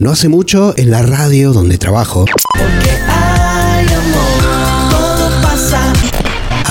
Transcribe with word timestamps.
No 0.00 0.10
hace 0.10 0.30
mucho, 0.30 0.72
en 0.78 0.90
la 0.90 1.02
radio 1.02 1.52
donde 1.52 1.76
trabajo, 1.76 2.24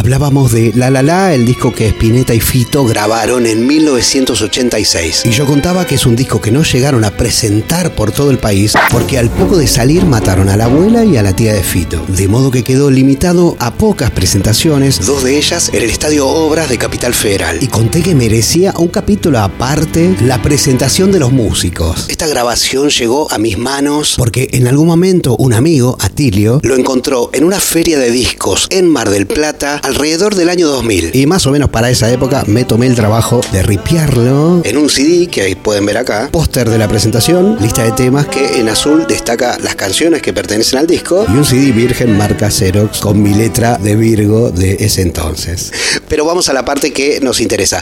hablábamos 0.09 0.51
de 0.51 0.71
La 0.74 0.89
La 0.89 1.04
La, 1.04 1.36
el 1.36 1.46
disco 1.46 1.71
que 1.71 1.88
Spinetta 1.89 2.34
y 2.34 2.39
Fito 2.39 2.84
grabaron 2.84 3.46
en 3.46 3.68
1986. 3.68 5.21
Y 5.25 5.29
yo 5.29 5.46
contaba 5.46 5.86
que 5.86 5.93
es 5.93 6.07
un 6.07 6.16
disco 6.16 6.41
que 6.41 6.50
no 6.50 6.63
llegaron 6.63 7.04
a 7.04 7.12
presentar 7.12 7.93
por 7.93 8.11
todo 8.11 8.32
el 8.32 8.39
país 8.39 8.73
porque 8.89 9.20
al 9.20 9.30
poco 9.30 9.55
de 9.55 9.68
salir 9.68 10.05
mataron 10.05 10.50
a 10.50 10.57
la 10.57 10.66
abuela 10.66 11.05
y 11.05 11.18
a 11.18 11.21
la 11.21 11.36
tía 11.36 11.54
de 11.54 11.61
Fito. 11.61 12.04
De 12.07 12.27
modo 12.27 12.50
que 12.50 12.64
quedó 12.64 12.89
limitado 12.89 13.55
a 13.59 13.75
pocas 13.75 14.09
presentaciones, 14.09 15.05
dos 15.05 15.23
de 15.23 15.38
ellas 15.38 15.70
en 15.73 15.84
el 15.84 15.91
Estadio 15.91 16.28
Obras 16.28 16.70
de 16.70 16.80
Capital 16.80 17.14
Federal. 17.14 17.60
Y 17.62 17.68
conté 17.68 18.02
que 18.02 18.16
merecía 18.16 18.73
un 18.80 18.88
capítulo 18.88 19.38
aparte 19.38 20.16
la 20.21 20.41
presentación 20.41 21.12
de 21.12 21.20
los 21.20 21.32
músicos. 21.32 22.07
Esta 22.10 22.26
grabación 22.26 22.89
llegó 22.89 23.32
a 23.32 23.38
mis 23.38 23.60
manos 23.60 24.16
porque 24.18 24.50
en 24.54 24.68
algún 24.68 24.88
momento 24.88 25.36
un 25.37 25.54
amigo, 25.54 25.97
Atilio, 26.00 26.61
lo 26.64 26.75
encontró 26.75 27.29
en 27.32 27.43
una 27.43 27.60
feria 27.60 28.00
de 28.00 28.10
discos 28.10 28.65
en 28.71 28.89
Mar 28.89 29.11
del 29.11 29.28
Plata 29.28 29.79
alrededor 30.00 30.34
del 30.36 30.48
año 30.48 30.66
2000. 30.68 31.12
Y 31.14 31.26
más 31.26 31.46
o 31.46 31.52
menos 31.52 31.70
para 31.70 31.89
esa 31.89 32.09
época 32.09 32.45
me 32.48 32.64
tomé 32.64 32.88
el 32.88 32.95
trabajo 32.95 33.42
de 33.52 33.62
ripiarlo 33.62 34.62
en 34.64 34.78
un 34.78 34.89
CD 34.89 35.28
que 35.28 35.42
ahí 35.42 35.56
pueden 35.56 35.86
ver 35.86 35.98
acá, 35.98 36.30
póster 36.31 36.70
de 36.70 36.78
la 36.78 36.88
presentación, 36.88 37.58
lista 37.59 37.84
de 37.84 37.92
temas 37.92 38.28
que 38.28 38.59
en 38.59 38.70
azul 38.70 39.06
destaca 39.08 39.58
las 39.59 39.75
canciones 39.75 40.22
que 40.22 40.31
pertenecen 40.31 40.80
al 40.80 40.88
disco 40.88 41.25
y 41.28 41.31
un 41.34 41.44
CD 41.44 41.73
virgen 41.73 42.17
marca 42.17 42.50
Xerox 42.50 43.00
con 43.02 43.22
mi 43.22 43.34
letra 43.34 43.78
de 43.78 43.98
Virgo 43.98 44.52
de 44.52 44.78
ese 44.80 45.02
entonces. 45.02 45.73
Pero 46.08 46.23
vamos 46.23 46.47
a 46.47 46.53
la 46.53 46.64
parte 46.64 46.94
que 46.94 47.20
nos 47.20 47.42
interesa. 47.42 47.81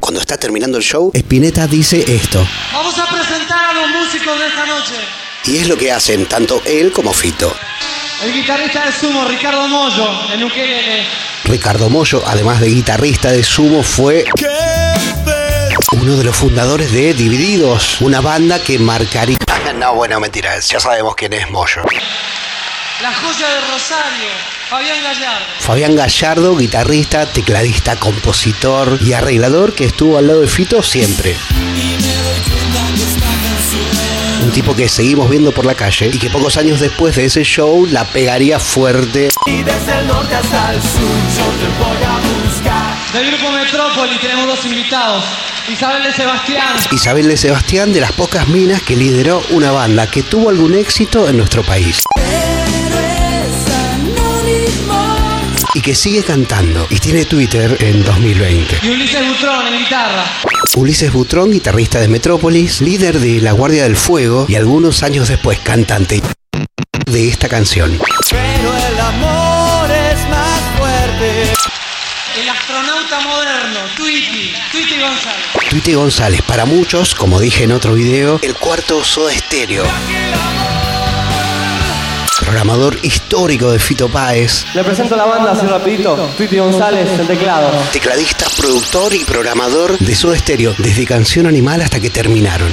Cuando 0.00 0.18
está 0.18 0.36
terminando 0.36 0.78
el 0.78 0.82
show, 0.82 1.12
Spinetta 1.14 1.68
dice 1.68 2.04
esto. 2.08 2.44
Vamos 2.72 2.98
a 2.98 3.06
presentar 3.06 3.70
a 3.70 3.72
los 3.72 3.88
músicos 3.88 4.36
de 4.36 4.46
esta 4.48 4.66
noche. 4.66 4.94
Y 5.46 5.58
es 5.58 5.68
lo 5.68 5.76
que 5.76 5.92
hacen 5.92 6.26
tanto 6.26 6.60
él 6.66 6.90
como 6.90 7.12
Fito. 7.12 7.54
El 8.24 8.32
guitarrista 8.32 8.86
de 8.86 8.92
Sumo, 8.92 9.24
Ricardo 9.26 9.68
Mollo, 9.68 10.08
en 10.34 10.42
ukelele. 10.42 11.31
Ricardo 11.44 11.90
Mollo, 11.90 12.22
además 12.26 12.60
de 12.60 12.68
guitarrista 12.68 13.30
de 13.30 13.42
Sumo, 13.42 13.82
fue 13.82 14.24
uno 15.92 16.16
de 16.16 16.24
los 16.24 16.36
fundadores 16.36 16.92
de 16.92 17.14
Divididos, 17.14 18.00
una 18.00 18.20
banda 18.20 18.58
que 18.60 18.78
marcaría... 18.78 19.38
No, 19.76 19.94
bueno, 19.94 20.20
mentira, 20.20 20.58
ya 20.58 20.80
sabemos 20.80 21.14
quién 21.16 21.32
es 21.32 21.50
Mollo. 21.50 21.82
La 23.02 23.12
joya 23.12 23.48
de 23.48 23.60
Rosario, 23.72 24.28
Fabián 24.68 25.02
Gallardo. 25.02 25.46
Fabián 25.58 25.96
Gallardo, 25.96 26.56
guitarrista, 26.56 27.26
tecladista, 27.26 27.96
compositor 27.96 28.98
y 29.02 29.12
arreglador 29.12 29.74
que 29.74 29.86
estuvo 29.86 30.18
al 30.18 30.28
lado 30.28 30.40
de 30.40 30.46
Fito 30.46 30.82
siempre. 30.82 31.36
Un 34.52 34.56
tipo 34.56 34.76
que 34.76 34.86
seguimos 34.86 35.30
viendo 35.30 35.50
por 35.50 35.64
la 35.64 35.74
calle 35.74 36.10
y 36.12 36.18
que 36.18 36.28
pocos 36.28 36.58
años 36.58 36.78
después 36.78 37.16
de 37.16 37.24
ese 37.24 37.42
show 37.42 37.86
la 37.86 38.04
pegaría 38.04 38.58
fuerte 38.58 39.30
Y 39.46 39.62
desde 39.62 39.98
el 39.98 40.06
norte 40.06 40.34
hasta 40.34 40.74
el 40.74 40.82
sur 40.82 41.00
yo 41.00 41.44
te 41.58 41.68
voy 41.78 42.02
a 42.04 42.44
buscar. 42.44 43.14
Del 43.14 43.30
grupo 43.30 43.50
Metrópoli 43.50 44.18
tenemos 44.18 44.46
dos 44.46 44.62
invitados. 44.66 45.24
Isabel 45.72 46.02
de 46.02 46.12
Sebastián. 46.12 46.76
Isabel 46.90 47.28
de 47.28 47.36
Sebastián 47.38 47.94
de 47.94 48.02
las 48.02 48.12
pocas 48.12 48.46
minas 48.48 48.82
que 48.82 48.94
lideró 48.94 49.42
una 49.52 49.72
banda 49.72 50.10
que 50.10 50.22
tuvo 50.22 50.50
algún 50.50 50.74
éxito 50.74 51.30
en 51.30 51.38
nuestro 51.38 51.62
país. 51.62 52.02
Y 55.74 55.80
que 55.80 55.94
sigue 55.94 56.22
cantando 56.22 56.86
y 56.90 56.98
tiene 56.98 57.24
Twitter 57.24 57.76
en 57.80 58.04
2020. 58.04 58.80
Y 58.82 58.90
Ulises 58.90 59.26
Butrón 59.26 59.66
en 59.68 59.78
guitarra. 59.78 60.24
Ulises 60.76 61.12
Butrón, 61.12 61.50
guitarrista 61.50 61.98
de 61.98 62.08
Metrópolis, 62.08 62.80
líder 62.82 63.18
de 63.18 63.40
La 63.40 63.52
Guardia 63.52 63.84
del 63.84 63.96
Fuego 63.96 64.44
y 64.48 64.56
algunos 64.56 65.02
años 65.02 65.28
después 65.28 65.58
cantante 65.60 66.20
de 67.06 67.28
esta 67.28 67.48
canción. 67.48 67.98
Pero 68.30 68.76
el 68.76 69.00
amor 69.00 69.90
es 69.90 70.28
más 70.28 70.60
fuerte. 70.78 71.52
El 72.40 72.48
astronauta 72.48 73.20
moderno, 73.20 73.80
Tweety. 73.96 74.52
Tweety 74.72 75.00
González. 75.00 75.70
Tweety 75.70 75.94
González, 75.94 76.42
para 76.42 76.66
muchos, 76.66 77.14
como 77.14 77.40
dije 77.40 77.64
en 77.64 77.72
otro 77.72 77.94
video, 77.94 78.38
el 78.42 78.54
cuarto 78.56 79.02
Soda 79.04 79.32
Estéreo. 79.32 79.84
Programador 82.52 82.98
histórico 83.00 83.72
de 83.72 83.78
Fito 83.78 84.10
Páez, 84.10 84.66
Le 84.74 84.84
presento 84.84 85.14
a 85.14 85.16
la 85.16 85.24
banda 85.24 85.52
así 85.52 85.64
rapidito. 85.64 86.14
Twitty 86.36 86.58
González 86.58 87.08
en 87.18 87.26
teclado. 87.26 87.70
tecladista, 87.94 88.44
productor 88.54 89.14
y 89.14 89.24
programador 89.24 89.96
de 89.98 90.14
Soda 90.14 90.36
Stereo, 90.36 90.74
desde 90.76 91.06
Canción 91.06 91.46
Animal 91.46 91.80
hasta 91.80 91.98
que 91.98 92.10
terminaron. 92.10 92.70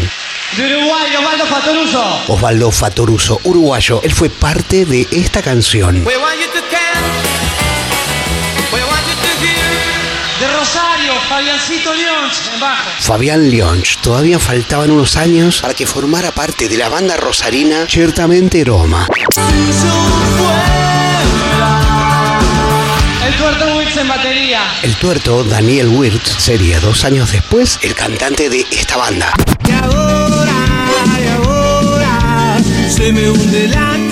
De 0.58 0.66
Uruguay, 0.76 1.16
Osvaldo 1.16 1.46
Fatoruso. 1.46 2.24
Osvaldo 2.28 2.72
Fatoruso, 2.72 3.40
uruguayo, 3.46 4.02
él 4.04 4.12
fue 4.12 4.30
parte 4.30 4.84
de 4.84 5.08
esta 5.12 5.42
canción. 5.42 6.06
We 6.06 6.18
want 6.18 6.42
you 6.42 6.48
to 6.59 6.59
Fabiancito 11.28 11.94
León 11.94 12.30
en 12.54 12.60
bajo. 12.60 12.90
Fabián 13.00 13.50
Leonch, 13.50 13.98
todavía 13.98 14.40
faltaban 14.40 14.92
unos 14.92 15.16
años 15.16 15.62
para 15.62 15.74
que 15.74 15.86
formara 15.86 16.32
parte 16.32 16.68
de 16.68 16.78
la 16.78 16.90
banda 16.90 17.18
rosarina 17.18 17.86
Ciertamente 17.88 18.64
Roma. 18.64 19.08
El 23.26 23.36
tuerto 23.36 23.66
en 24.02 24.08
batería. 24.08 24.62
El 24.84 24.96
tuerto 24.96 25.44
Daniel 25.44 25.88
Wirtz 25.90 26.36
sería 26.38 26.80
dos 26.80 27.04
años 27.04 27.32
después 27.32 27.80
el 27.82 27.96
cantante 27.96 28.50
de 28.50 28.66
esta 28.72 28.98
banda. 28.98 29.34
Y 29.68 29.72
ahora, 29.72 30.54
y 31.20 31.28
ahora, 31.28 32.58
se 32.90 33.12
me 33.12 33.30
hunde 33.30 33.68
la. 33.68 34.09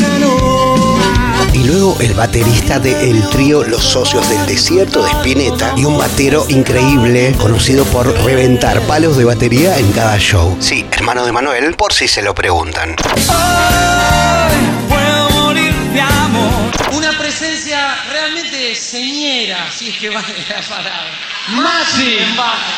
Y 1.57 1.63
luego 1.63 1.97
el 2.00 2.13
baterista 2.13 2.78
de 2.78 3.09
el 3.09 3.28
trío 3.29 3.63
Los 3.63 3.84
Socios 3.84 4.29
del 4.29 4.45
Desierto 4.45 5.03
de 5.03 5.09
Spinetta 5.09 5.73
y 5.75 5.85
un 5.85 5.97
batero 5.97 6.45
increíble 6.50 7.34
conocido 7.35 7.84
por 7.85 8.07
reventar 8.23 8.79
palos 8.81 9.18
de 9.18 9.25
batería 9.25 9.75
en 9.79 9.91
cada 9.91 10.19
show. 10.19 10.56
Sí, 10.59 10.85
hermano 10.91 11.25
de 11.25 11.31
Manuel, 11.31 11.73
por 11.73 11.94
si 11.94 12.07
se 12.07 12.22
lo 12.22 12.35
preguntan. 12.35 12.91
Hoy 12.91 14.56
puedo 14.88 15.29
morir 15.31 15.73
de 15.94 16.01
amor. 16.01 16.72
Una 16.94 17.18
presencia 17.18 17.95
realmente 18.12 18.75
señera, 18.75 19.66
si 19.75 19.89
es 19.89 19.97
que 19.97 20.09
vale 20.12 20.35
la 20.47 20.62
palabra. 20.62 21.12
Machi. 21.47 22.18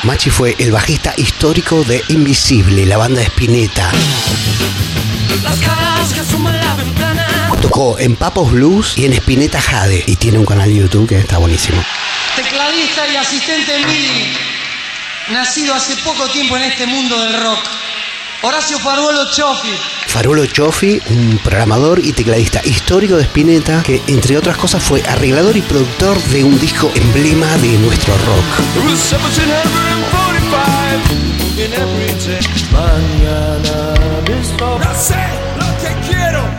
Machi 0.03 0.29
fue 0.29 0.55
el 0.57 0.71
bajista 0.71 1.13
histórico 1.17 1.83
de 1.83 2.01
Invisible, 2.07 2.85
la 2.85 2.95
banda 2.95 3.19
de 3.19 3.25
Spinetta. 3.25 3.91
Las 5.43 5.59
caras 5.59 6.13
que 6.13 6.19
asoman 6.19 6.57
la 6.59 6.75
ventana. 6.75 7.51
Tocó 7.61 7.99
en 7.99 8.15
Papos 8.15 8.51
Blues 8.51 8.97
y 8.97 9.05
en 9.05 9.13
Spinetta 9.13 9.61
Jade. 9.61 10.03
Y 10.07 10.15
tiene 10.15 10.37
un 10.37 10.45
canal 10.45 10.69
de 10.69 10.75
YouTube 10.75 11.07
que 11.07 11.19
está 11.19 11.37
buenísimo. 11.37 11.83
Tecladista 12.35 13.07
y 13.07 13.15
asistente 13.15 13.79
MIDI. 13.85 14.37
Nacido 15.31 15.73
hace 15.75 15.95
poco 15.97 16.27
tiempo 16.29 16.57
en 16.57 16.63
este 16.63 16.87
mundo 16.87 17.19
del 17.21 17.41
rock. 17.41 17.59
Horacio 18.41 18.79
Faruolo 18.79 19.29
Chofi. 19.31 19.69
Farolo 20.07 20.45
Choffi, 20.45 21.01
un 21.09 21.39
programador 21.43 21.99
y 22.03 22.13
tecladista 22.13 22.61
histórico 22.63 23.17
de 23.17 23.23
Spinetta, 23.23 23.83
que 23.83 24.01
entre 24.07 24.37
otras 24.37 24.55
cosas 24.55 24.81
fue 24.81 25.03
arreglador 25.03 25.57
y 25.57 25.61
productor 25.61 26.17
de 26.23 26.43
un 26.43 26.57
disco 26.59 26.89
emblema 26.95 27.45
de 27.57 27.77
nuestro 27.77 28.13
rock. 28.25 28.45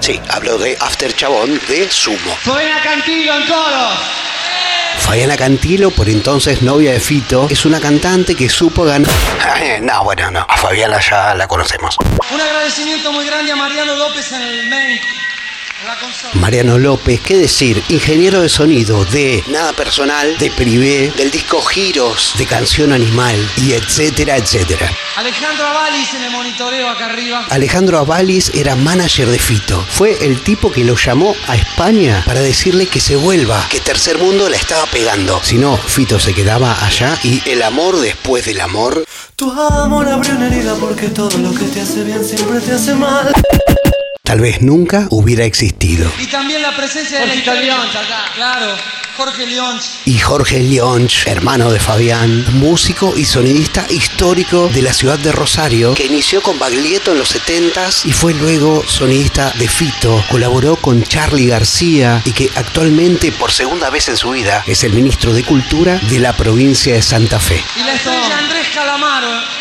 Sí, 0.01 0.21
hablo 0.31 0.59
de 0.59 0.77
After 0.81 1.15
Chabón 1.15 1.61
de 1.69 1.91
Sumo. 1.91 2.35
Fabiana 2.43 2.83
Cantillo 2.83 3.35
en 3.35 3.47
coros. 3.47 3.95
Fabiana 4.99 5.37
Cantilo, 5.37 5.91
por 5.91 6.09
entonces 6.09 6.63
novia 6.63 6.93
de 6.93 7.01
Fito, 7.01 7.47
es 7.51 7.65
una 7.65 7.81
cantante 7.81 8.35
que 8.35 8.49
supo 8.49 8.85
ganar. 8.85 9.11
Ay, 9.55 9.81
No, 9.81 10.05
bueno, 10.05 10.31
no. 10.31 10.45
A 10.49 10.57
Fabiana 10.57 11.01
ya 11.01 11.35
la 11.35 11.47
conocemos. 11.47 11.97
Un 12.31 12.41
agradecimiento 12.41 13.13
muy 13.13 13.25
grande 13.27 13.53
a 13.53 13.57
Mariano 13.57 13.95
López 13.95 14.33
en 14.33 14.43
el 14.43 14.69
main. 14.69 15.01
Mariano 16.35 16.79
López, 16.79 17.21
qué 17.21 17.37
decir, 17.37 17.83
ingeniero 17.89 18.41
de 18.43 18.49
sonido 18.49 19.05
de 19.07 19.43
Nada 19.49 19.73
Personal, 19.73 20.37
de 20.39 20.51
Privé, 20.51 21.13
del 21.17 21.31
disco 21.31 21.63
Giros, 21.63 22.35
de 22.37 22.47
Canción 22.47 22.93
Animal 22.93 23.37
y 23.57 23.73
etcétera, 23.73 24.37
etcétera. 24.37 24.93
Alejandro 25.17 25.67
Avalis 25.67 26.15
en 26.15 26.23
el 26.25 26.31
monitoreo 26.33 26.89
acá 26.89 27.07
arriba. 27.07 27.47
Alejandro 27.49 27.99
Avalis 27.99 28.51
era 28.55 28.77
manager 28.77 29.29
de 29.29 29.39
Fito. 29.39 29.85
Fue 29.89 30.19
el 30.25 30.43
tipo 30.43 30.71
que 30.71 30.85
lo 30.85 30.97
llamó 30.97 31.35
a 31.49 31.57
España 31.57 32.23
para 32.27 32.41
decirle 32.41 32.87
que 32.87 33.01
se 33.01 33.17
vuelva, 33.17 33.67
que 33.71 33.81
Tercer 33.81 34.19
Mundo 34.19 34.49
la 34.49 34.57
estaba 34.57 34.85
pegando. 34.87 35.43
Si 35.43 35.57
no, 35.57 35.77
Fito 35.77 36.21
se 36.21 36.35
quedaba 36.35 36.85
allá 36.85 37.19
y 37.23 37.43
el 37.49 37.63
amor 37.63 37.99
después 38.01 38.45
del 38.45 38.61
amor. 38.61 39.05
Tu 39.35 39.51
amor 39.51 40.09
abrió 40.09 40.35
una 40.35 40.49
herida 40.49 40.75
porque 40.75 41.09
todo 41.09 41.39
lo 41.39 41.55
que 41.55 41.65
te 41.65 41.81
hace 41.81 42.05
bien 42.05 42.23
siempre 42.23 42.61
te 42.61 42.73
hace 42.73 42.95
mal. 42.95 43.33
Tal 44.31 44.39
vez 44.39 44.63
nunca 44.63 45.09
hubiera 45.11 45.45
existido. 45.45 46.09
Y 46.21 46.29
también 46.29 46.63
la 46.63 46.77
presencia 46.77 47.27
de 47.27 47.35
historia. 47.35 47.63
León, 47.63 47.89
acá. 47.89 48.31
Claro, 48.37 48.77
Jorge 49.17 49.45
León. 49.45 49.81
Y 50.05 50.21
Jorge 50.21 50.61
Lionch, 50.61 51.27
hermano 51.27 51.73
de 51.73 51.81
Fabián, 51.81 52.45
músico 52.61 53.13
y 53.17 53.25
sonidista 53.25 53.85
histórico 53.91 54.69
de 54.69 54.83
la 54.83 54.93
ciudad 54.93 55.19
de 55.19 55.33
Rosario, 55.33 55.95
que 55.95 56.07
inició 56.07 56.43
con 56.43 56.61
Baglietto 56.61 57.11
en 57.11 57.19
los 57.19 57.35
70s 57.35 58.05
y 58.05 58.13
fue 58.13 58.33
luego 58.35 58.85
sonidista 58.87 59.53
de 59.59 59.67
Fito, 59.67 60.25
colaboró 60.31 60.77
con 60.77 61.03
Charlie 61.03 61.49
García 61.49 62.23
y 62.25 62.31
que 62.31 62.49
actualmente 62.55 63.33
por 63.33 63.51
segunda 63.51 63.91
vez 63.91 64.09
en 64.11 64.17
su 64.17 64.31
vida 64.31 64.63
es 64.65 64.85
el 64.85 64.93
ministro 64.93 65.35
de 65.35 65.43
Cultura 65.43 65.99
de 66.09 66.21
la 66.21 66.37
provincia 66.37 66.95
de 66.95 67.03
Santa 67.03 67.41
Fe. 67.41 67.65
Y 67.75 67.83
la 67.83 67.95
estrella 67.95 68.39
Andrés 68.39 68.69
Calamaro. 68.73 69.60